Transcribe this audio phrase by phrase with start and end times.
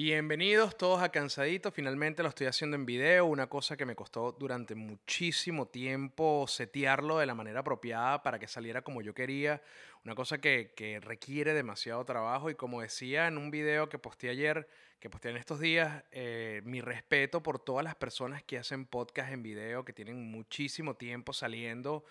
[0.00, 1.72] Bienvenidos todos a Cansadito.
[1.72, 7.18] Finalmente lo estoy haciendo en video, una cosa que me costó durante muchísimo tiempo setearlo
[7.18, 9.60] de la manera apropiada para que saliera como yo quería.
[10.04, 14.68] Una cosa que, requiere demasiado trabajo y como decía en un video que posté ayer,
[15.00, 19.32] que posté en estos días, eh, mi respeto por todas las personas que hacen podcast
[19.32, 22.04] en video, que tienen muchísimo tiempo saliendo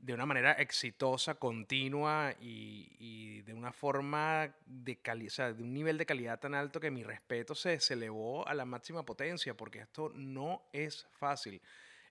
[0.00, 6.06] de una manera exitosa, continua y, de una forma de calidad, de un nivel de
[6.06, 10.12] calidad tan alto que mi respeto se, se elevó a la máxima potencia, porque esto
[10.14, 11.60] no es fácil,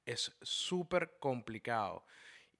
[0.05, 2.05] es súper complicado.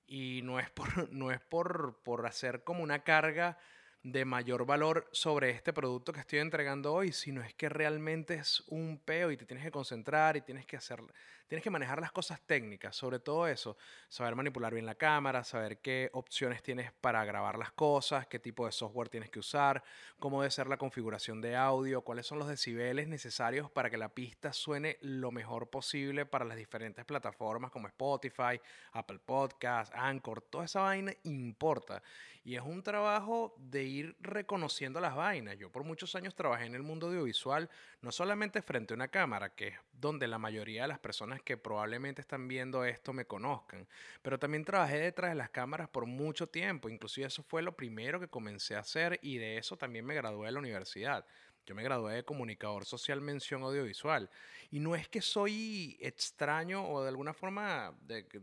[0.07, 3.57] Y no es, por, no es por, por hacer como una carga
[4.03, 8.63] de mayor valor sobre este producto que estoy entregando hoy, sino es que realmente es
[8.67, 11.02] un peo y te tienes que concentrar y tienes que hacer,
[11.50, 13.75] tienes que manejar las cosas técnicas, sobre todo eso,
[14.08, 18.67] saber manipular bien la cámara, saber qué opciones tienes para grabar las cosas, qué tipo
[18.67, 19.83] de software tienes que usar,
[20.19, 24.09] cómo debe ser la configuración de audio, cuáles son los decibeles necesarios para que la
[24.09, 30.66] pista suene lo mejor posible para las diferentes plataformas como Spotify, Apple Podcasts, Anchor, toda
[30.66, 32.03] esa vaina importa.
[32.44, 35.58] Y es un trabajo de ir reconociendo las vainas.
[35.58, 37.69] Yo por muchos años trabajé en el mundo audiovisual,
[38.02, 41.57] no solamente frente a una cámara, que es donde la mayoría de las personas que
[41.57, 43.87] probablemente están viendo esto me conozcan,
[44.21, 46.89] pero también trabajé detrás de las cámaras por mucho tiempo.
[46.89, 50.47] Inclusive eso fue lo primero que comencé a hacer y de eso también me gradué
[50.47, 51.25] de la universidad.
[51.65, 54.29] Yo me gradué de comunicador social mención audiovisual.
[54.71, 57.95] Y no es que soy extraño o de alguna forma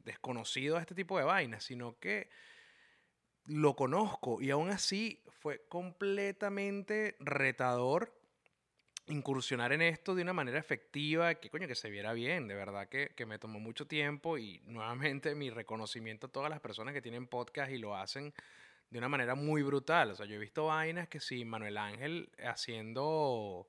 [0.04, 2.28] desconocido a este tipo de vainas, sino que
[3.46, 8.12] lo conozco y aún así fue completamente retador
[9.08, 12.88] incursionar en esto de una manera efectiva, que coño, que se viera bien, de verdad
[12.88, 17.02] que, que, me tomó mucho tiempo y nuevamente mi reconocimiento a todas las personas que
[17.02, 18.34] tienen podcast y lo hacen
[18.90, 20.10] de una manera muy brutal.
[20.10, 23.68] O sea, yo he visto vainas que sí, Manuel Ángel haciendo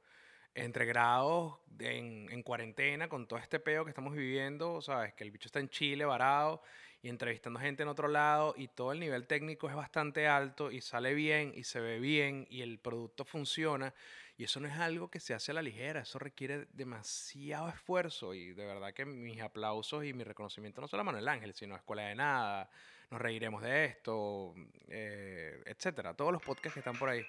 [0.55, 5.31] entre grados en, en cuarentena con todo este peo que estamos viviendo, sabes, que el
[5.31, 6.63] bicho está en Chile varado
[7.03, 10.81] y entrevistando gente en otro lado y todo el nivel técnico es bastante alto y
[10.81, 13.93] sale bien y se ve bien y el producto funciona
[14.37, 18.35] y eso no es algo que se hace a la ligera, eso requiere demasiado esfuerzo
[18.35, 21.73] y de verdad que mis aplausos y mi reconocimiento no solo a Manuel Ángel, sino
[21.73, 22.69] a Escuela de Nada,
[23.09, 24.53] nos reiremos de esto,
[24.89, 27.25] eh, etcétera, todos los podcasts que están por ahí.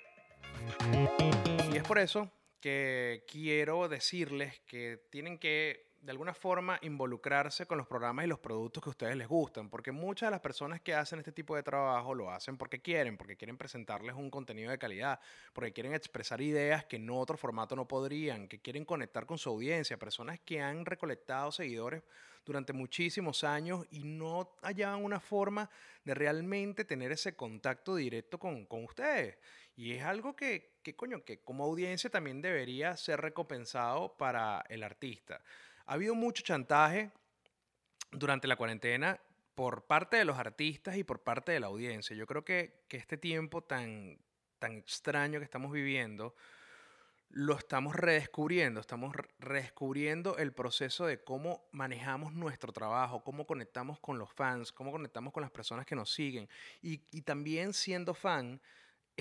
[1.72, 2.30] Y es por eso
[2.60, 8.38] que quiero decirles que tienen que de alguna forma involucrarse con los programas y los
[8.38, 11.56] productos que a ustedes les gustan, porque muchas de las personas que hacen este tipo
[11.56, 15.20] de trabajo lo hacen porque quieren, porque quieren presentarles un contenido de calidad,
[15.52, 19.50] porque quieren expresar ideas que en otro formato no podrían, que quieren conectar con su
[19.50, 22.02] audiencia, personas que han recolectado seguidores
[22.44, 25.68] durante muchísimos años y no hallaban una forma
[26.04, 29.36] de realmente tener ese contacto directo con, con ustedes.
[29.76, 34.82] Y es algo que, que, coño, que como audiencia también debería ser recompensado para el
[34.82, 35.42] artista.
[35.88, 37.10] Ha habido mucho chantaje
[38.12, 39.18] durante la cuarentena
[39.54, 42.14] por parte de los artistas y por parte de la audiencia.
[42.14, 44.18] Yo creo que, este tiempo tan,
[44.58, 46.34] tan extraño que estamos viviendo
[47.30, 54.18] lo estamos redescubriendo, estamos redescubriendo el proceso de cómo manejamos nuestro trabajo, cómo conectamos con
[54.18, 56.50] los fans, cómo conectamos con las personas que nos siguen.
[56.82, 58.60] Y, y también siendo fan,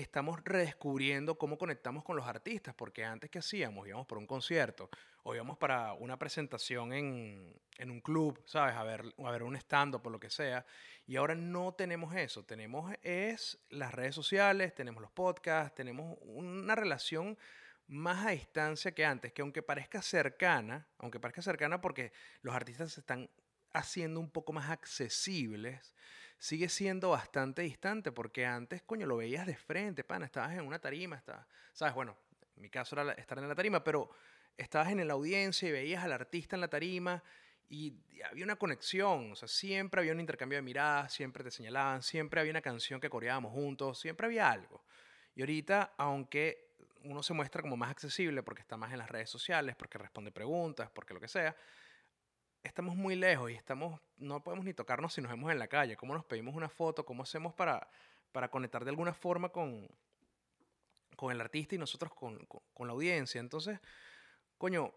[0.02, 4.88] estamos redescubriendo cómo conectamos con los artistas, porque antes que hacíamos, íbamos por un concierto,
[5.24, 8.76] o íbamos para una presentación en, en un club, ¿sabes?
[8.76, 10.64] A ver, a ver un stand por lo que sea,
[11.06, 16.76] y ahora no tenemos eso, tenemos es las redes sociales, tenemos los podcasts, tenemos una
[16.76, 17.36] relación
[17.88, 22.12] más a distancia que antes, que aunque parezca cercana, aunque parezca cercana porque
[22.42, 23.28] los artistas se están
[23.72, 25.94] haciendo un poco más accesibles,
[26.38, 30.78] sigue siendo bastante distante porque antes, coño, lo veías de frente, pana, estabas en una
[30.78, 32.16] tarima, estabas, sabes, bueno,
[32.56, 34.10] en mi caso era estar en la tarima, pero
[34.56, 37.22] estabas en la audiencia y veías al artista en la tarima
[37.68, 37.94] y
[38.24, 42.40] había una conexión, o sea, siempre había un intercambio de miradas, siempre te señalaban, siempre
[42.40, 44.82] había una canción que coreábamos juntos, siempre había algo.
[45.34, 46.68] Y ahorita, aunque
[47.04, 50.32] uno se muestra como más accesible porque está más en las redes sociales, porque responde
[50.32, 51.54] preguntas, porque lo que sea,
[52.62, 55.96] estamos muy lejos y estamos, no podemos ni tocarnos si nos vemos en la calle.
[55.96, 57.04] ¿Cómo nos pedimos una foto?
[57.04, 57.88] ¿Cómo hacemos para,
[58.32, 59.88] para conectar de alguna forma con,
[61.16, 63.40] con el artista y nosotros con, con, la audiencia?
[63.40, 63.78] Entonces,
[64.56, 64.92] coño,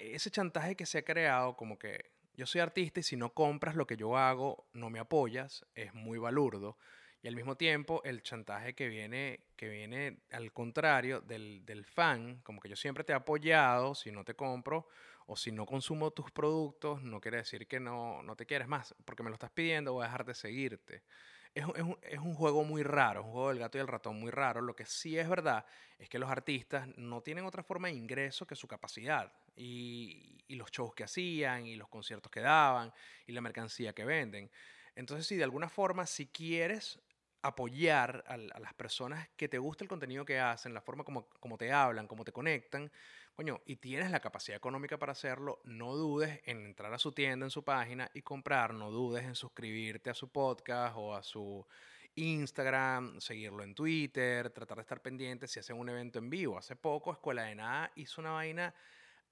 [0.00, 3.76] ese chantaje que se ha creado, como que yo soy artista y si no compras
[3.76, 6.76] lo que yo hago, no me apoyas, es muy balurdo.
[7.22, 12.40] Y al mismo tiempo, el chantaje que viene, que viene al contrario del, del fan,
[12.42, 14.86] como que yo siempre te he apoyado, si no te compro
[15.26, 18.94] o si no consumo tus productos, no quiere decir que no, no te quieres más,
[19.04, 21.02] porque me lo estás pidiendo, voy a dejar de seguirte
[21.56, 24.30] es, un, es, un, juego muy raro, un juego del gato y el ratón muy
[24.30, 24.60] raro.
[24.60, 25.64] Lo que sí es verdad
[25.98, 30.56] es que los artistas no tienen otra forma de ingreso que su capacidad y, y,
[30.56, 32.92] los shows que hacían y los conciertos que daban
[33.26, 34.50] y la mercancía que venden.
[34.94, 37.00] Entonces, si de alguna forma, si quieres
[37.48, 41.28] apoyar a, a las personas que te gusta el contenido que hacen, la forma como,
[41.40, 42.90] como te hablan, cómo te conectan,
[43.36, 47.44] coño, y tienes la capacidad económica para hacerlo, no dudes en entrar a su tienda,
[47.44, 51.66] en su página y comprar, no dudes en suscribirte a su podcast o a su
[52.14, 56.56] Instagram, seguirlo en Twitter, tratar de estar pendiente si hacen un evento en vivo.
[56.56, 58.74] Hace poco Escuela de Nada hizo una vaina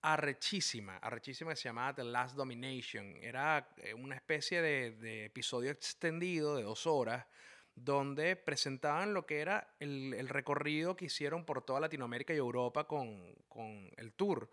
[0.03, 3.17] arrechísima, arrechísima que se llamaba The Last Domination.
[3.23, 7.25] Era eh, una especie de, de episodio extendido de dos horas
[7.75, 13.35] donde presentaban lo que era el, recorrido que hicieron por toda Latinoamérica y Europa con,
[13.49, 14.51] con, el tour.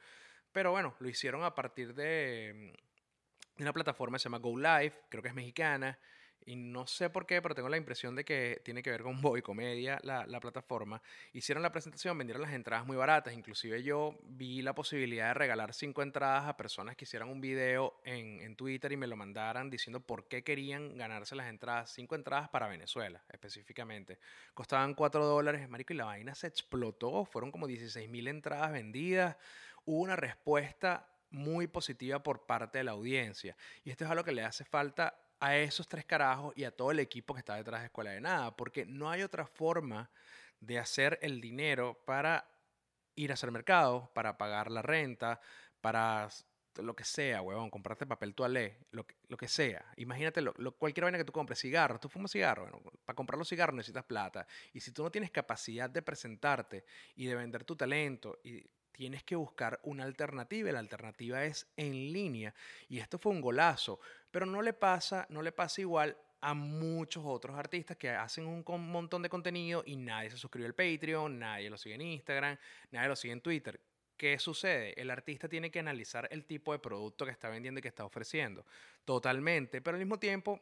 [0.52, 2.74] Pero bueno, lo hicieron a partir de,
[3.56, 5.98] de una plataforma que se llama Go Live, creo que es mexicana,
[6.46, 9.22] y no sé por qué, pero tengo la impresión de que tiene que ver con
[9.22, 11.02] Boy Comedia, la, la, plataforma.
[11.34, 13.34] Hicieron la presentación, vendieron las entradas muy baratas.
[13.34, 18.02] Inclusive yo vi la posibilidad de regalar cinco entradas a personas que hicieran un video
[18.04, 21.92] en, en Twitter y me lo mandaran diciendo por qué querían ganarse las entradas.
[21.94, 24.20] Cinco entradas para Venezuela, específicamente.
[24.54, 27.26] Costaban cuatro dólares, marico, y la vaina se explotó.
[27.26, 29.38] Fueron como 16 mil entradas vendidas.
[29.86, 33.56] Hubo una respuesta muy positiva por parte de la audiencia.
[33.84, 36.92] Y esto es algo que le hace falta a esos tres carajos y a todo
[36.92, 40.10] el equipo que está detrás de Escuela de Nada, porque no hay otra forma
[40.60, 42.48] de hacer el dinero para
[43.16, 45.42] ir a hacer mercado, para pagar la renta,
[45.82, 46.30] para
[46.76, 49.84] lo que sea, huevón, comprarte papel toalé, lo que, lo que sea.
[49.98, 53.50] Imagínate lo, cualquier vaina que tú compres, cigarros, tú fumas cigarros, bueno, para comprar los
[53.50, 54.46] cigarros necesitas plata.
[54.74, 56.86] Y si tú no tienes capacidad de presentarte
[57.16, 61.68] y de vender tu talento y tienes que buscar una alternativa y la alternativa es
[61.78, 62.54] en línea.
[62.90, 64.00] Y esto fue un golazo,
[64.30, 68.64] pero no le pasa, no le pasa igual a muchos otros artistas que hacen un
[68.92, 72.58] montón de contenido y nadie se suscribe al Patreon, nadie lo sigue en Instagram,
[72.90, 73.80] nadie lo sigue en Twitter.
[74.18, 75.00] ¿Qué sucede?
[75.00, 78.06] El artista tiene que analizar el tipo de producto que está vendiendo y que está
[78.06, 78.66] ofreciendo.
[79.06, 80.60] Totalmente, pero al mismo tiempo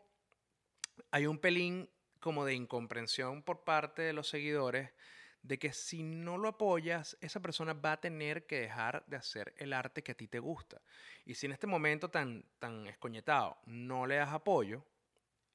[1.11, 1.89] hay un pelín
[2.19, 4.91] como de incomprensión por parte de los seguidores
[5.41, 9.53] de que si no lo apoyas, esa persona va a tener que dejar de hacer
[9.57, 10.81] el arte que a ti te gusta.
[11.25, 14.85] Y si en este momento tan, tan escoñetado no le das apoyo,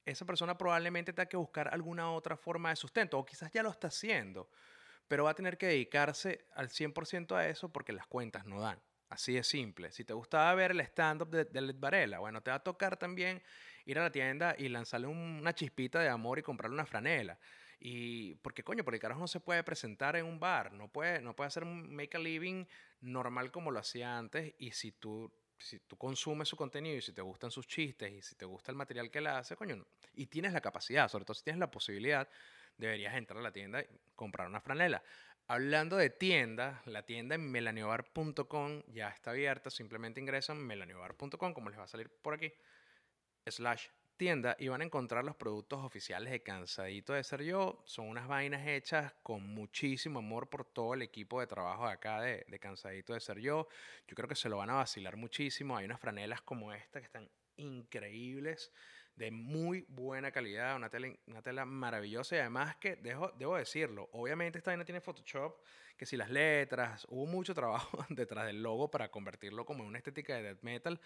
[0.05, 3.69] esa persona probablemente tenga que buscar alguna otra forma de sustento, o quizás ya lo
[3.69, 4.49] está haciendo,
[5.07, 8.79] pero va a tener que dedicarse al 100% a eso porque las cuentas no dan.
[9.09, 9.91] Así de simple.
[9.91, 12.97] Si te gustaba ver el stand-up de, de Led Varela, bueno, te va a tocar
[12.97, 13.41] también
[13.85, 17.37] ir a la tienda y lanzarle una chispita de amor y comprarle una franela.
[17.87, 21.35] Y porque coño, porque carajo no se puede presentar en un bar, no puede, no
[21.35, 22.65] puede hacer un make a living
[23.01, 24.55] normal como lo hacía antes.
[24.57, 28.23] Y si tú, si tú consumes su contenido y si te gustan sus chistes y
[28.23, 29.85] si te gusta el material que él hace, coño,
[30.15, 32.27] y tienes la capacidad, sobre todo si tienes la posibilidad,
[32.75, 33.85] deberías entrar a la tienda y
[34.15, 35.03] comprar una franela.
[35.45, 41.77] Hablando de tienda, la tienda en melaniobar.com ya está abierta, simplemente ingresan melaniobar.com, como les
[41.77, 42.51] va a salir por aquí,
[43.45, 47.81] slash tienda y van a encontrar los productos oficiales de Cansadito de Ser Yo.
[47.85, 52.21] Son unas vainas hechas con muchísimo amor por todo el equipo de trabajo de acá
[52.21, 53.67] de, de Cansadito de Ser Yo.
[54.07, 55.77] Yo creo que se lo van a vacilar muchísimo.
[55.77, 58.71] Hay unas franelas como esta que están increíbles,
[59.15, 64.09] de muy buena calidad, una tela, una tela maravillosa y además que, dejo, debo decirlo,
[64.11, 65.57] obviamente esta vaina tiene Photoshop,
[65.95, 69.99] que si las letras, hubo mucho trabajo detrás del logo para convertirlo como en una
[69.99, 70.99] estética de death metal,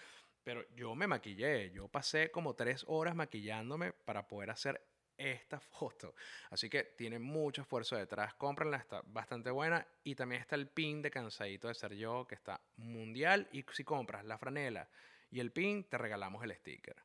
[0.50, 4.82] pero yo me maquillé, yo pasé como tres horas maquillándome para poder hacer
[5.16, 6.16] esta foto.
[6.50, 8.34] Así que tiene mucho esfuerzo detrás.
[8.34, 9.86] Cómprenla, está bastante buena.
[10.04, 13.48] Y también está el pin de Cansadito de Ser Yo, que está mundial.
[13.52, 14.90] Y si compras la franela
[15.30, 16.96] y el pin, te regalamos el sticker.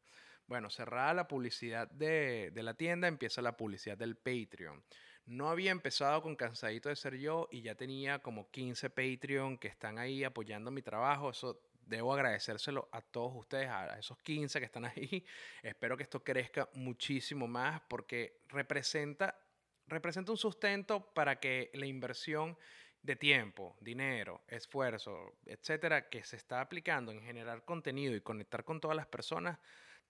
[0.47, 4.83] Bueno, cerrada la publicidad de, de la tienda, empieza la publicidad del Patreon.
[5.27, 9.69] No había empezado con Cansadito de Ser Yo y ya tenía como 15 Patreon que
[9.69, 11.29] están ahí apoyando mi trabajo.
[11.29, 15.25] Eso debo agradecérselo a todos ustedes, a esos 15 que están ahí.
[15.63, 19.39] Espero que esto crezca muchísimo más porque representa,
[19.87, 22.57] representa un sustento para que la inversión
[23.03, 28.81] de tiempo, dinero, esfuerzo, etcétera, que se está aplicando en generar contenido y conectar con
[28.81, 29.59] todas las personas,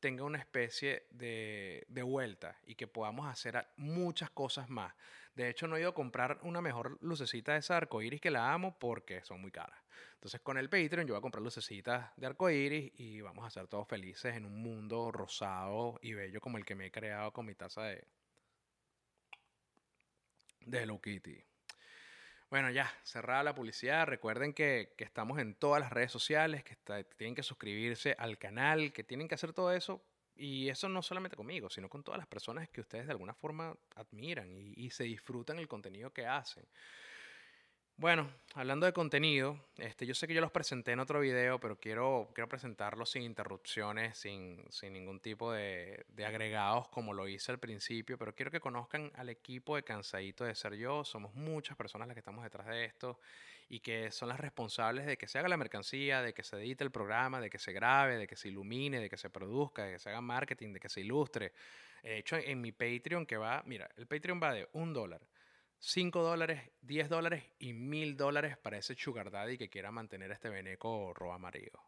[0.05, 4.93] tenga una especie de, de vuelta y que podamos hacer muchas cosas más.
[5.35, 8.53] De hecho, no he ido a comprar una mejor lucecita de esa arcoíris que la
[8.53, 9.79] amo porque son muy caras.
[10.13, 13.67] Entonces, con el Patreon, yo voy a comprar lucecitas de arcoíris y vamos a ser
[13.67, 17.47] todos felices en un mundo rosado y bello como el que me he creado con
[17.47, 18.05] mi taza de,
[20.67, 21.43] de Hello Kitty.
[22.55, 24.07] Bueno, ya, cerrada la publicidad.
[24.07, 26.77] Recuerden que, que estamos en todas las redes sociales, que
[27.17, 30.05] tienen que suscribirse al canal, que tienen que hacer todo eso.
[30.37, 33.77] Y eso no solamente conmigo, sino con todas las personas que ustedes de alguna forma
[33.97, 36.65] admiran y, y se disfrutan el contenido que hacen.
[37.97, 41.79] Bueno, hablando de contenido, este, yo sé que yo los presenté en otro video, pero
[41.79, 47.53] quiero, quiero presentarlos sin interrupciones, sin, sin ningún tipo de, de agregados como lo hice
[47.53, 51.05] al principio, pero quiero que conozcan al equipo de Cansadito de Ser Yo.
[51.05, 53.21] Somos muchas personas las que estamos detrás de esto
[53.69, 56.83] y que son las responsables de que se haga la mercancía, de que se edite
[56.83, 59.93] el programa, de que se grabe, de que se ilumine, de que se produzca, de
[59.93, 61.53] que se haga marketing, de que se ilustre.
[62.03, 65.21] De hecho, en mi Patreon que va, mira, el Patreon va de un dólar.
[65.87, 70.49] 5 dólares, 10 dólares y 1000 dólares para ese sugar daddy que quiera mantener este
[70.49, 71.79] veneco roba marido.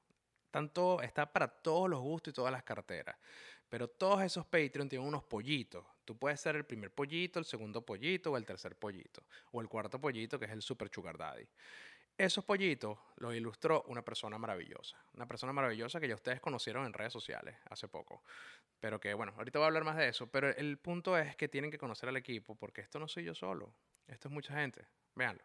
[0.50, 3.16] Tanto está para todos los gustos y todas las carteras.
[3.70, 5.82] Pero todos esos Patreon tienen unos pollitos.
[6.04, 9.24] Tú puedes ser el primer pollito, el segundo pollito o el tercer pollito.
[9.52, 11.48] O el cuarto pollito que es el super sugar daddy.
[12.18, 14.96] Esos pollitos los ilustró una persona maravillosa.
[15.14, 18.22] Una persona maravillosa que ya ustedes conocieron en redes sociales hace poco.
[18.80, 20.26] Pero que, bueno, ahorita voy a hablar más de eso.
[20.30, 23.34] Pero el punto es que tienen que conocer al equipo porque esto no soy yo
[23.34, 23.74] solo.
[24.06, 24.86] Esto es mucha gente.
[25.14, 25.44] Véanlo.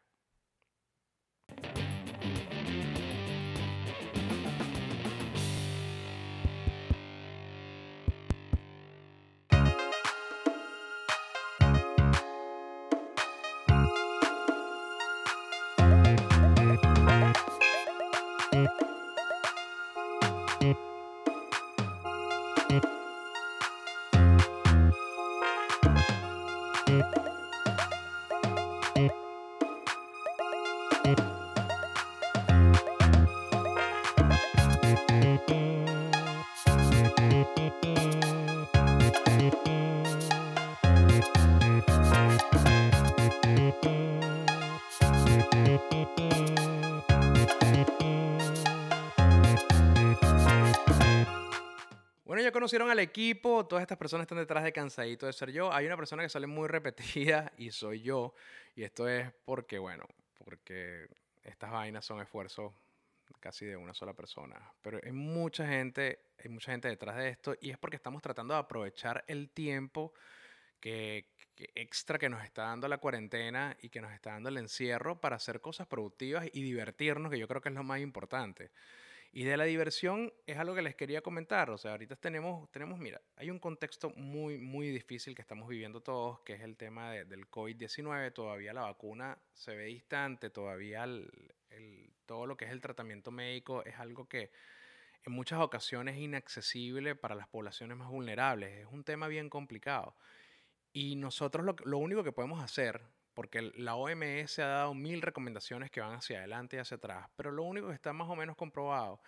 [52.32, 55.74] Bueno, ya conocieron al equipo, todas estas personas están detrás de Cansadito de Ser Yo.
[55.74, 58.34] Hay una persona que sale muy repetida y soy yo.
[58.74, 60.06] Y esto es porque, bueno,
[60.44, 61.08] porque
[61.44, 62.74] estas vainas son esfuerzos
[63.40, 64.74] casi de una sola persona.
[64.82, 68.54] Pero hay mucha gente, hay mucha gente detrás de esto y es porque estamos tratando
[68.54, 70.14] de aprovechar el tiempo
[70.80, 74.58] que, que extra que nos está dando la cuarentena y que nos está dando el
[74.58, 78.72] encierro para hacer cosas productivas y divertirnos, que yo creo que es lo más importante.
[79.34, 81.70] Y de la diversión es algo que les quería comentar.
[81.70, 86.02] O sea, ahorita tenemos, tenemos mira, hay un contexto muy, muy difícil que estamos viviendo
[86.02, 88.32] todos, que es el tema de- del COVID-19.
[88.34, 91.32] Todavía la vacuna se ve distante, todavía el-
[91.70, 94.52] el- todo lo que es el tratamiento médico es algo que
[95.24, 98.80] en muchas ocasiones es inaccesible para las poblaciones más vulnerables.
[98.80, 100.18] Es un tema bien complicado.
[100.94, 103.02] Y nosotros lo, lo único que podemos hacer,
[103.34, 107.52] porque la OMS ha dado mil recomendaciones que van hacia adelante y hacia atrás, pero
[107.52, 109.22] lo único que está más o menos comprobado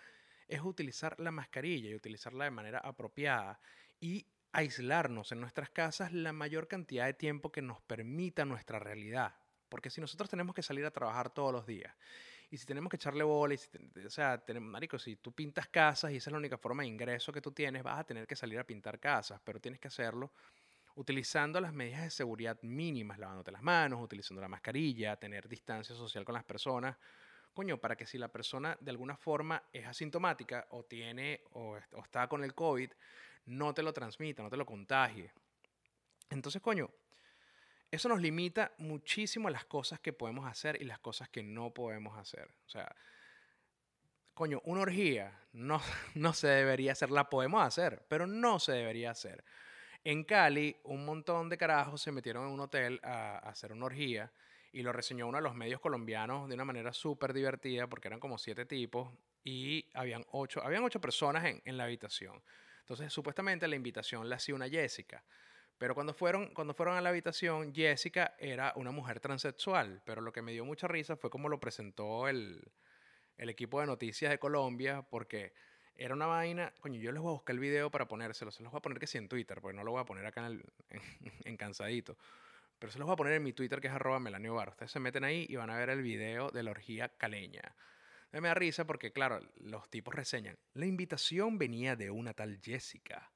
[0.48, 3.60] es utilizar la mascarilla y utilizarla de manera apropiada
[4.00, 9.34] y aislarnos en nuestras casas la mayor cantidad de tiempo que nos permita nuestra realidad.
[9.68, 11.92] Porque si nosotros tenemos que salir a trabajar todos los días
[12.50, 13.68] y si tenemos que echarle bola, si
[14.06, 17.32] o sea, marico, si tú pintas casas y esa es la única forma de ingreso
[17.32, 20.30] que tú tienes, vas a tener que salir a pintar casas, pero tienes que hacerlo
[20.96, 26.24] utilizando las medidas de seguridad mínimas, lavándote las manos, utilizando la mascarilla, tener distancia social
[26.24, 26.96] con las personas.
[27.52, 31.92] Coño, para que si la persona de alguna forma es asintomática o tiene o, est-
[31.94, 32.90] o está con el COVID,
[33.46, 35.32] no te lo transmita, no te lo contagie.
[36.30, 36.90] Entonces, coño,
[37.90, 41.72] eso nos limita muchísimo a las cosas que podemos hacer y las cosas que no
[41.72, 42.48] podemos hacer.
[42.66, 42.94] O sea,
[44.34, 45.80] coño, una orgía no,
[46.14, 49.44] no se debería hacer, la podemos hacer, pero no se debería hacer.
[50.04, 54.30] En Cali, un montón de carajos se metieron en un hotel a, hacer una orgía
[54.70, 58.20] y lo reseñó uno de los medios colombianos de una manera súper divertida porque eran
[58.20, 59.10] como siete tipos
[59.42, 62.42] y habían ocho, habían ocho personas en, en la habitación.
[62.80, 65.24] Entonces, supuestamente la invitación la hacía una Jessica.
[65.78, 70.02] Pero cuando fueron, cuando fueron a la habitación, Jessica era una mujer transexual.
[70.04, 72.62] Pero lo que me dio mucha risa fue como lo presentó el,
[73.38, 75.54] el equipo de noticias de Colombia, porque
[75.96, 76.72] era una vaina.
[76.80, 78.50] Coño, yo les voy a buscar el video para ponérselo.
[78.50, 80.26] Se los voy a poner que sí en Twitter, porque no lo voy a poner
[80.26, 80.62] acá en,
[81.44, 82.16] en Cansadito.
[82.78, 84.70] Pero se los voy a poner en mi Twitter, que es arroba Melanio Bar.
[84.70, 87.74] Ustedes se meten ahí y van a ver el video de la orgía caleña.
[88.32, 90.58] Me da risa porque, claro, los tipos reseñan.
[90.72, 93.32] La invitación venía de una tal Jessica.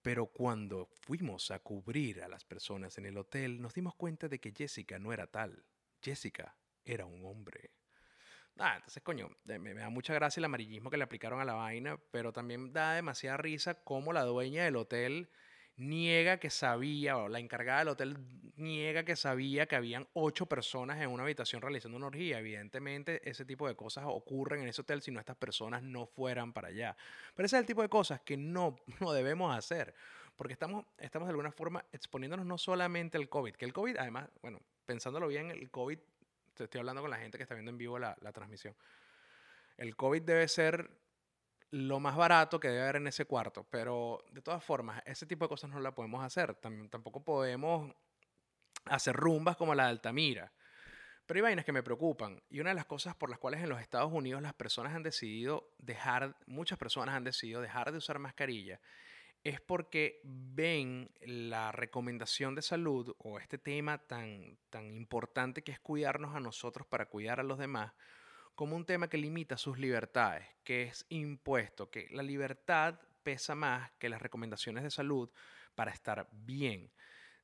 [0.00, 4.40] Pero cuando fuimos a cubrir a las personas en el hotel, nos dimos cuenta de
[4.40, 5.64] que Jessica no era tal.
[6.02, 7.70] Jessica era un hombre.
[8.64, 11.98] Ah, entonces, coño, me, da mucha gracia el amarillismo que le aplicaron a la vaina,
[12.12, 15.30] pero también da demasiada risa cómo la dueña del hotel
[15.76, 18.18] niega que sabía, o la encargada del hotel
[18.54, 22.38] niega que sabía que habían ocho personas en una habitación realizando una orgía.
[22.38, 26.52] Evidentemente, ese tipo de cosas ocurren en ese hotel si no estas personas no fueran
[26.52, 26.96] para allá.
[27.34, 29.92] Pero ese es el tipo de cosas que no, no debemos hacer,
[30.36, 34.30] porque estamos, estamos de alguna forma exponiéndonos no solamente al COVID, que el COVID, además,
[34.40, 35.98] bueno, pensándolo bien, el COVID
[36.58, 38.76] estoy hablando con la gente que está viendo en vivo la, la transmisión.
[39.76, 40.90] El COVID debe ser
[41.70, 45.46] lo más barato que debe haber en ese cuarto, pero de todas formas, ese tipo
[45.46, 46.54] de cosas no la podemos hacer.
[46.56, 47.90] También, tampoco podemos
[48.84, 50.52] hacer rumbas como la de Altamira.
[51.24, 52.42] Pero hay vainas que me preocupan.
[52.50, 55.02] Y una de las cosas por las cuales en los Estados Unidos las personas han
[55.02, 58.80] decidido dejar, muchas personas han decidido dejar de usar mascarilla,
[59.44, 65.80] es porque ven la recomendación de salud o este tema tan, tan importante que es
[65.80, 67.92] cuidarnos a nosotros para cuidar a los demás
[68.54, 73.90] como un tema que limita sus libertades, que es impuesto, que la libertad pesa más
[73.98, 75.30] que las recomendaciones de salud
[75.74, 76.92] para estar bien.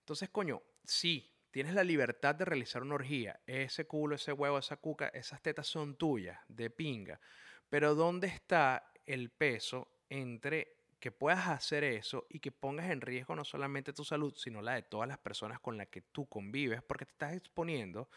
[0.00, 4.76] Entonces, coño, sí, tienes la libertad de realizar una orgía, ese culo, ese huevo, esa
[4.76, 7.21] cuca, esas tetas son tuyas, de pinga,
[7.69, 13.37] pero ¿dónde está el peso entre que puedas hacer eso y que pongas en riesgo
[13.37, 16.83] no solamente tu salud, sino la de todas las personas con las que tú convives,
[16.83, 18.09] porque te estás exponiendo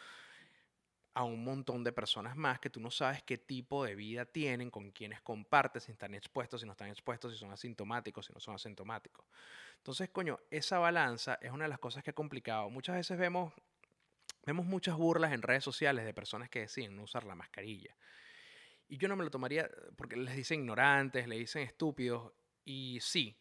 [1.13, 4.71] a un montón de personas más que tú no sabes qué tipo de vida tienen,
[4.71, 8.39] con quienes compartes, si están expuestos, si no están expuestos, si son asintomáticos, si no
[8.39, 9.25] son asintomáticos.
[9.77, 12.69] Entonces, coño, esa balanza es una de las cosas que ha complicado.
[12.69, 13.53] Muchas veces vemos,
[14.45, 17.95] vemos muchas burlas en redes sociales de personas que deciden no usar la mascarilla.
[18.87, 22.31] Y yo no me lo tomaría porque les dicen ignorantes, le dicen estúpidos,
[22.71, 23.35] y sí,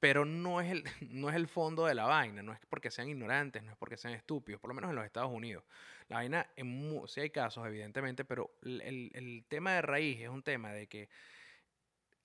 [0.00, 3.08] pero no es, el, no es el fondo de la vaina, no es porque sean
[3.08, 5.62] ignorantes, no es porque sean estúpidos, por lo menos en los Estados Unidos.
[6.08, 10.42] La vaina, en, sí hay casos, evidentemente, pero el, el, tema de raíz es un
[10.42, 11.08] tema de que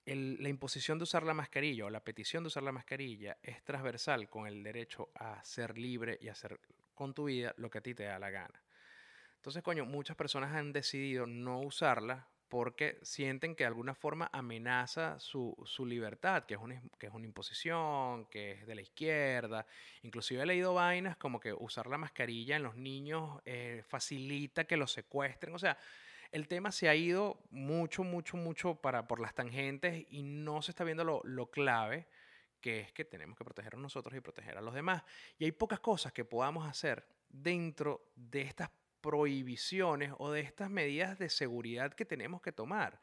[0.06, 4.28] la imposición de usar la mascarilla o la petición de usar la mascarilla es transversal
[4.28, 6.58] con el derecho a ser libre y hacer
[6.94, 8.62] con tu vida lo que a ti te da la gana.
[9.36, 15.18] Entonces, coño, muchas personas han decidido no usarla porque sienten que de alguna forma amenaza
[15.18, 15.54] su,
[15.86, 19.66] libertad, que es, una, que es una imposición, que es de la izquierda.
[20.02, 24.76] Inclusive he leído vainas como que usar la mascarilla en los niños eh, facilita que
[24.76, 25.54] los secuestren.
[25.54, 25.76] O sea,
[26.32, 30.72] el tema se ha ido mucho, mucho, mucho para, por las tangentes y no se
[30.72, 32.06] está viendo lo, lo clave,
[32.60, 35.02] que es que tenemos que proteger a nosotros y proteger a los demás.
[35.38, 41.18] Y hay pocas cosas que podamos hacer dentro de estas prohibiciones o de estas medidas
[41.18, 43.00] de seguridad que tenemos que tomar.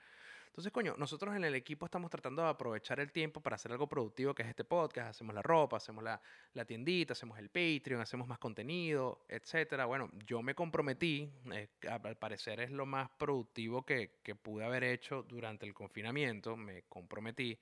[0.56, 3.88] Entonces, coño, nosotros en el equipo estamos tratando de aprovechar el tiempo para hacer algo
[3.88, 5.10] productivo que es este podcast.
[5.10, 6.22] Hacemos la ropa, hacemos la,
[6.54, 9.84] la tiendita, hacemos el Patreon, hacemos más contenido, etcétera.
[9.84, 14.86] Bueno, yo me comprometí, eh, al parecer es lo más productivo que, que pude haber
[14.86, 16.56] hecho durante el confinamiento.
[16.56, 17.60] Me comprometí,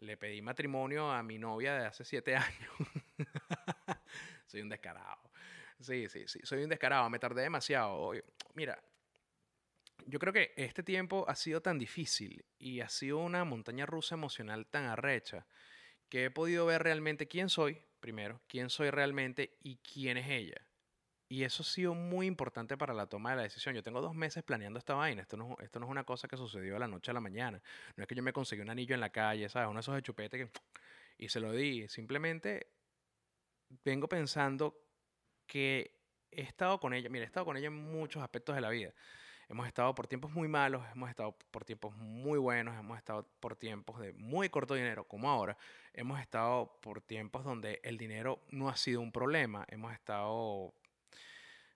[0.00, 2.72] le pedí matrimonio a mi novia de hace siete años.
[4.46, 5.20] Soy un descarado.
[5.82, 6.40] Sí, sí, sí.
[6.44, 8.12] Soy un descarado, me tardé demasiado.
[8.54, 8.80] Mira,
[10.06, 14.14] yo creo que este tiempo ha sido tan difícil y ha sido una montaña rusa
[14.14, 15.46] emocional tan arrecha
[16.08, 20.66] que he podido ver realmente quién soy, primero, quién soy realmente y quién es ella.
[21.28, 23.74] Y eso ha sido muy importante para la toma de la decisión.
[23.74, 25.22] Yo tengo dos meses planeando esta vaina.
[25.22, 27.62] Esto no, esto no es una cosa que sucedió de la noche a la mañana.
[27.96, 29.68] No es que yo me conseguí un anillo en la calle, ¿sabes?
[29.68, 30.50] Uno de esos de chupete que...
[31.18, 31.88] Y se lo di.
[31.88, 32.72] Simplemente
[33.84, 34.81] vengo pensando
[35.52, 35.94] que
[36.30, 38.94] he estado con ella, mira, he estado con ella en muchos aspectos de la vida.
[39.50, 43.54] Hemos estado por tiempos muy malos, hemos estado por tiempos muy buenos, hemos estado por
[43.54, 45.58] tiempos de muy corto dinero, como ahora.
[45.92, 49.66] Hemos estado por tiempos donde el dinero no ha sido un problema.
[49.68, 50.72] Hemos estado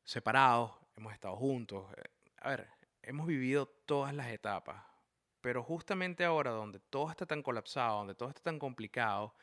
[0.05, 1.85] separados, hemos estado juntos.
[2.39, 2.69] A ver,
[3.03, 4.83] hemos vivido todas las etapas.
[5.43, 9.35] Pero justamente ahora, donde todo está tan colapsado, donde todo está tan complicado,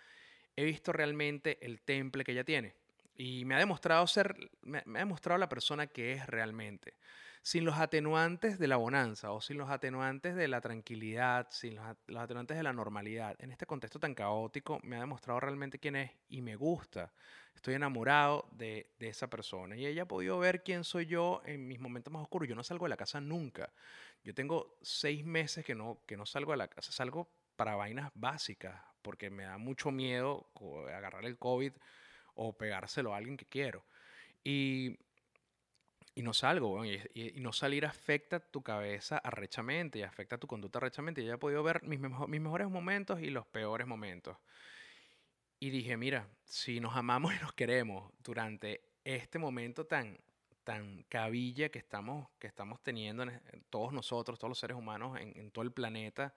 [0.55, 2.82] he visto realmente el temple que ella tiene
[3.15, 6.95] y me ha demostrado ser, me, ha demostrado la persona que es realmente.
[7.41, 11.85] Sin los atenuantes de la bonanza o sin los atenuantes de la tranquilidad, sin los,
[12.17, 16.11] atenuantes de la normalidad, en este contexto tan caótico, me ha demostrado realmente quién es
[16.29, 17.11] y me gusta.
[17.53, 21.67] Estoy enamorado de, de esa persona y ella ha podido ver quién soy yo en
[21.67, 22.47] mis momentos más oscuros.
[22.47, 23.73] Yo no salgo de la casa nunca.
[24.23, 26.93] Yo tengo seis meses que no, que no salgo de la casa.
[26.93, 30.47] Salgo para vainas básicas porque me da mucho miedo
[30.95, 31.73] agarrar el COVID
[32.35, 33.85] o pegárselo a alguien que quiero.
[34.43, 34.97] Y,
[36.15, 40.79] y no salgo, y, y, no salir afecta tu cabeza arrechamente y afecta tu conducta
[40.79, 41.21] arrechamente.
[41.21, 44.37] Y ya he podido ver mis, mis mejores momentos y los peores momentos.
[45.59, 50.19] Y dije, mira, si nos amamos y nos queremos durante este momento tan,
[50.63, 53.25] tan cabilla que estamos, que estamos teniendo
[53.69, 56.33] todos nosotros, todos los seres humanos en, en todo el planeta,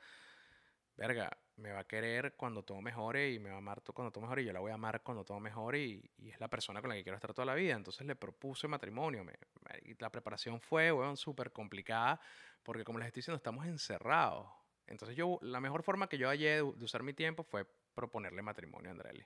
[0.97, 4.23] verga, me va a querer cuando todo mejore y me va a amar cuando todo
[4.23, 6.81] mejore y yo la voy a amar cuando todo mejore y, y es la persona
[6.81, 7.75] con la que quiero estar toda la vida.
[7.75, 9.25] Entonces le propuse matrimonio.
[9.25, 9.35] Me,
[9.83, 12.21] y la preparación fue, bueno, súper complicada
[12.63, 14.49] porque como les estoy diciendo, estamos encerrados.
[14.87, 18.91] Entonces yo, la mejor forma que yo hallé de, usar mi tiempo fue proponerle matrimonio
[18.91, 19.25] a Andrelli.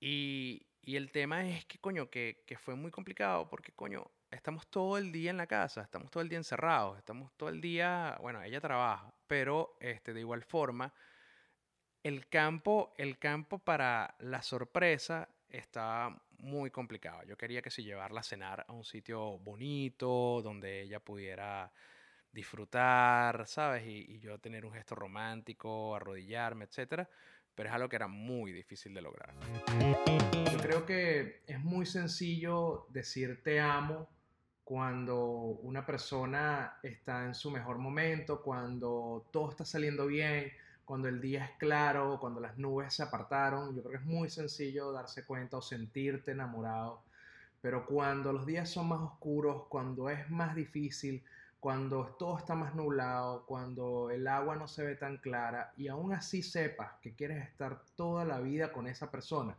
[0.00, 4.66] Y, y, el tema es que, coño, que, que fue muy complicado porque, coño, estamos
[4.68, 8.16] todo el día en la casa, estamos todo el día encerrados, estamos todo el día,
[8.20, 10.92] bueno, ella trabaja, pero este, de igual forma
[12.02, 17.22] el campo, el campo para la sorpresa está muy complicado.
[17.24, 21.72] Yo quería que si llevarla a cenar a un sitio bonito, donde ella pudiera
[22.32, 23.84] disfrutar, ¿sabes?
[23.86, 27.06] Y, yo tener un gesto romántico, arrodillarme, etc.
[27.54, 29.34] Pero es algo que era muy difícil de lograr.
[30.50, 34.08] Yo creo que es muy sencillo decir te amo
[34.64, 40.52] cuando una persona está en su mejor momento, cuando todo está saliendo bien,
[40.84, 43.74] cuando el día es claro, cuando las nubes se apartaron.
[43.74, 47.02] Yo creo que es muy sencillo darse cuenta o sentirte enamorado.
[47.60, 51.22] Pero cuando los días son más oscuros, cuando es más difícil,
[51.60, 56.12] cuando todo está más nublado, cuando el agua no se ve tan clara y aún
[56.12, 59.56] así sepas que quieres estar toda la vida con esa persona,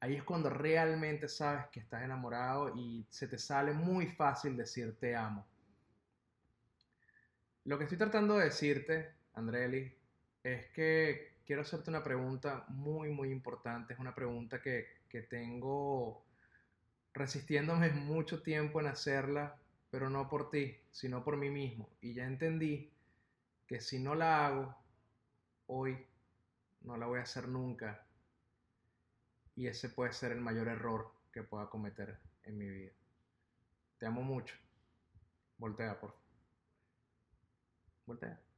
[0.00, 4.94] ahí es cuando realmente sabes que estás enamorado y se te sale muy fácil decir
[5.00, 5.46] te amo.
[7.64, 9.90] Lo que estoy tratando de decirte, Andreli,
[10.42, 13.94] es que quiero hacerte una pregunta muy, muy importante.
[13.94, 16.24] Es una pregunta que, que tengo
[17.14, 19.56] resistiéndome mucho tiempo en hacerla,
[19.90, 21.88] pero no por ti, sino por mí mismo.
[22.00, 22.90] Y ya entendí
[23.66, 24.74] que si no la hago
[25.66, 26.06] hoy,
[26.82, 28.04] no la voy a hacer nunca.
[29.54, 32.92] Y ese puede ser el mayor error que pueda cometer en mi vida.
[33.98, 34.56] Te amo mucho.
[35.58, 36.22] Voltea, por favor.
[38.06, 38.51] Voltea.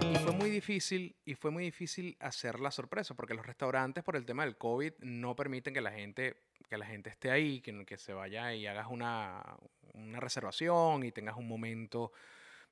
[0.00, 4.16] Y fue muy difícil y fue muy difícil hacer la sorpresa porque los restaurantes por
[4.16, 6.36] el tema del COVID no permiten que la gente
[6.68, 9.42] que la gente esté ahí, que, que se vaya y hagas una,
[9.92, 12.12] una reservación y tengas un momento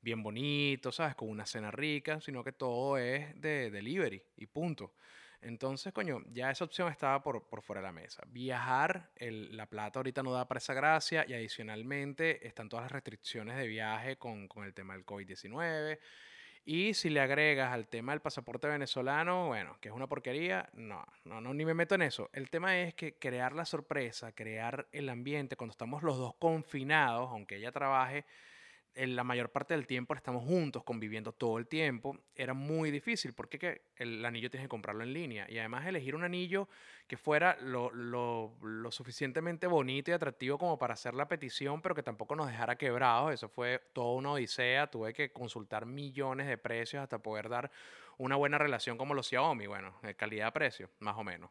[0.02, 1.14] bien bonito, ¿sabes?
[1.14, 4.92] Con una cena rica, sino que todo es de delivery y punto.
[5.40, 8.22] Entonces, coño, ya esa opción estaba por, por fuera de la mesa.
[8.28, 12.92] Viajar, el, la plata ahorita no da para esa gracia y adicionalmente están todas las
[12.92, 15.98] restricciones de viaje con, con el tema del COVID-19.
[16.64, 21.04] Y si le agregas al tema del pasaporte venezolano, bueno, que es una porquería, no,
[21.24, 22.30] no, no, ni me meto en eso.
[22.32, 27.30] El tema es que crear la sorpresa, crear el ambiente, cuando estamos los dos confinados,
[27.30, 28.24] aunque ella trabaje,
[28.94, 33.32] en la mayor parte del tiempo estamos juntos, conviviendo todo el tiempo, era muy difícil
[33.32, 36.68] porque que el anillo tienes que comprarlo en línea y además elegir un anillo
[37.06, 41.94] que fuera lo, lo, lo, suficientemente bonito y atractivo como para hacer la petición, pero
[41.94, 43.32] que tampoco nos dejara quebrados.
[43.32, 47.70] Eso fue toda una odisea, tuve que consultar millones de precios hasta poder dar
[48.18, 51.50] una buena relación como los Xiaomi, bueno, calidad-precio, más o menos.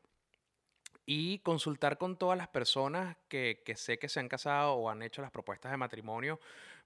[1.06, 5.02] Y consultar con todas las personas que, que, sé que se han casado o han
[5.02, 6.40] hecho las propuestas de matrimonio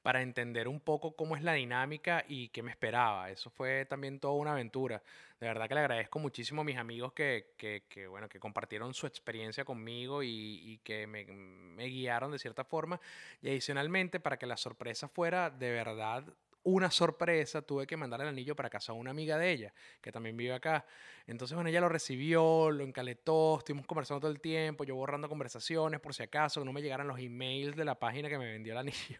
[0.05, 3.31] para entender un poco cómo es la dinámica y qué me esperaba.
[3.31, 5.01] Eso fue también toda una aventura.
[5.39, 8.93] De verdad que le agradezco muchísimo a mis amigos que, que, que bueno, que compartieron
[8.93, 13.01] su experiencia conmigo y, que me guiaron de cierta forma.
[13.41, 16.23] Y adicionalmente, para que la sorpresa fuera de verdad
[16.65, 20.11] una sorpresa, tuve que mandar el anillo para casa a una amiga de ella, que
[20.11, 20.85] también vive acá.
[21.27, 25.99] Entonces, bueno, ella lo recibió, lo encaletó, estuvimos conversando todo el tiempo, yo borrando conversaciones
[25.99, 28.79] por si acaso, no me llegaran los emails de la página que me vendió el
[28.79, 29.19] anillo.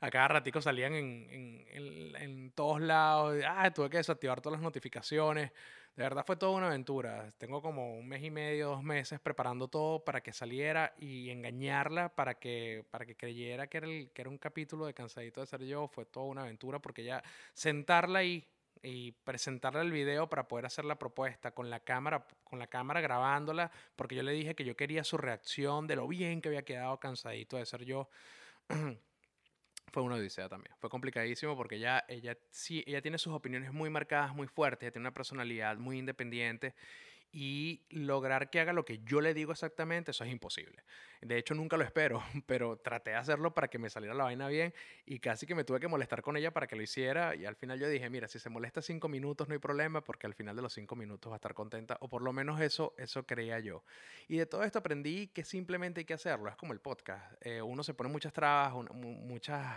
[0.00, 4.62] A cada ratico salían en, en, en todos lados, ah, tuve que desactivar todas las
[4.62, 5.52] notificaciones.
[5.98, 7.32] De verdad fue toda una aventura.
[7.38, 12.14] Tengo como un mes y medio, dos meses preparando todo para que saliera y engañarla
[12.14, 15.48] para que, para que creyera que era, el, que era un capítulo de Cansadito de
[15.48, 15.88] Ser Yo.
[15.88, 17.20] Fue toda una aventura porque ya
[17.52, 18.46] sentarla ahí
[18.80, 23.00] y presentarle el video para poder hacer la propuesta con la cámara con la cámara
[23.00, 26.64] grabándola porque yo le dije que yo quería su reacción de lo bien que había
[26.64, 28.08] quedado cansadito de ser yo
[29.92, 30.74] fue una odisea también.
[30.78, 35.02] Fue complicadísimo porque ella, ella, sí, ella tiene sus opiniones muy marcadas, muy fuertes, tiene
[35.02, 36.74] una personalidad muy independiente
[37.30, 40.82] y lograr que haga lo que yo le digo exactamente, eso es imposible.
[41.20, 44.48] De hecho, nunca lo espero, pero traté de hacerlo para que me saliera la vaina
[44.48, 44.72] bien
[45.04, 47.56] y casi que me tuve que molestar con ella para que lo hiciera y al
[47.56, 50.56] final yo dije, mira, si se molesta cinco minutos no hay problema porque al final
[50.56, 53.58] de los cinco minutos va a estar contenta o por lo menos eso, eso creía
[53.60, 53.84] yo.
[54.26, 57.34] Y de todo esto aprendí que simplemente hay que hacerlo, es como el podcast.
[57.44, 59.76] Eh, uno se pone muchas trabas, muchas,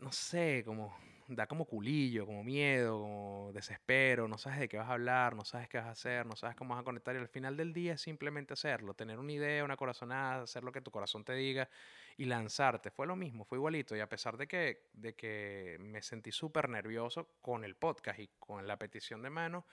[0.00, 0.96] no sé, como
[1.28, 5.44] da como culillo, como miedo, como desespero, no sabes de qué vas a hablar, no
[5.44, 7.72] sabes qué vas a hacer, no sabes cómo vas a conectar y al final del
[7.72, 11.34] día es simplemente hacerlo, tener una idea, una corazonada, hacer lo que tu corazón te
[11.34, 11.68] diga
[12.16, 12.90] y lanzarte.
[12.90, 16.68] Fue lo mismo, fue igualito y a pesar de que, de que me sentí súper
[16.68, 19.66] nervioso con el podcast y con la petición de mano,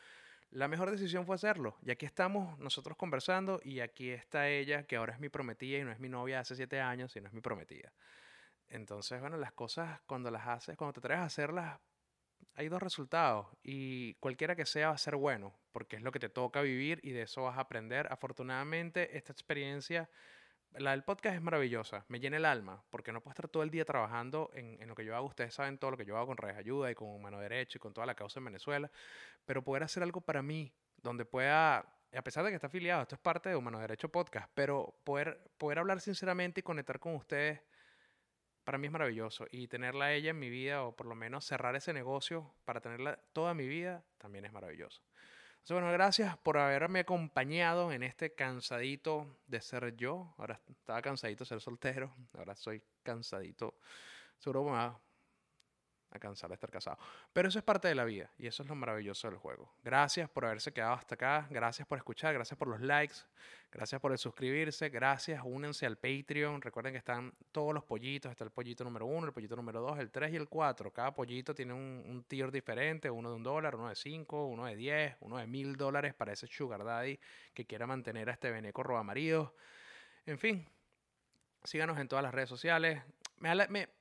[0.54, 1.78] la mejor decisión fue hacerlo.
[1.84, 5.84] Y aquí estamos nosotros conversando y aquí está ella, que ahora es mi prometida y
[5.84, 7.92] no es mi novia hace siete años, sino es mi prometida.
[8.74, 11.80] Entonces, bueno, las cosas cuando las haces, cuando te atreves a hacerlas,
[12.56, 16.20] hay dos resultados y cualquiera que sea va a ser bueno, porque es lo que
[16.20, 18.12] te toca vivir y de eso vas a aprender.
[18.12, 20.10] Afortunadamente, esta experiencia,
[20.72, 23.70] la del podcast es maravillosa, me llena el alma, porque no puedo estar todo el
[23.70, 25.28] día trabajando en, en lo que yo hago.
[25.28, 27.80] Ustedes saben todo lo que yo hago con Redes Ayuda y con Mano Derecha y
[27.80, 28.90] con toda la causa en Venezuela,
[29.46, 33.16] pero poder hacer algo para mí, donde pueda a pesar de que está afiliado, esto
[33.16, 37.62] es parte de Humano Derecho Podcast, pero poder, poder hablar sinceramente y conectar con ustedes
[38.64, 39.46] para mí es maravilloso.
[39.52, 42.82] Y tenerla a ella en mi vida, o por lo menos cerrar ese negocio para
[42.82, 45.02] tenerla toda mi vida, también es maravilloso.
[45.64, 50.34] Entonces, bueno, gracias por haberme acompañado en este cansadito de ser yo.
[50.38, 53.78] Ahora estaba cansadito de ser soltero, ahora soy cansadito.
[54.40, 55.03] Seguro me
[56.16, 56.98] a cansar de estar casado.
[57.32, 59.74] Pero eso es parte de la vida y eso es lo maravilloso del juego.
[59.84, 63.16] Gracias por haberse quedado hasta acá, gracias por escuchar, gracias por los likes,
[63.72, 66.62] gracias por el suscribirse, gracias, únense al Patreon.
[66.62, 70.00] Recuerden que están todos los pollitos, está el pollito número uno, el pollito número dos,
[70.00, 70.92] el tres y el cuatro.
[70.92, 74.66] Cada pollito tiene un, un tier diferente, uno de un dólar, uno de cinco, uno
[74.66, 77.20] de diez, uno de mil dólares para ese sugar daddy
[77.54, 79.56] que quiera mantener a este veneco roba marido.
[80.26, 80.66] En fin,
[81.64, 83.02] síganos en todas las redes sociales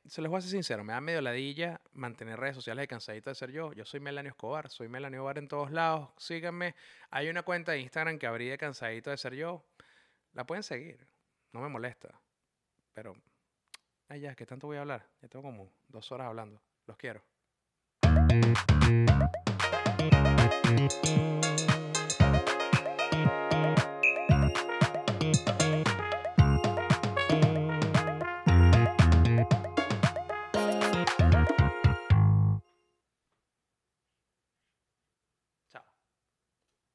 [0.06, 3.30] se les voy a ser sincero, me da medio ladilla mantener redes sociales de cansadito
[3.30, 3.72] de ser yo.
[3.72, 6.10] Yo soy Melanio Escobar, soy Melanio Escobar en todos lados.
[6.16, 6.76] Síganme.
[7.10, 9.64] Hay una cuenta de Instagram que abrí de cansadito de ser yo.
[10.32, 11.04] La pueden seguir,
[11.52, 12.20] no me molesta.
[12.92, 13.16] Pero,
[14.08, 15.08] ay ya, ¿qué tanto voy a hablar?
[15.20, 16.62] Ya tengo como dos horas hablando.
[16.86, 17.22] Los quiero.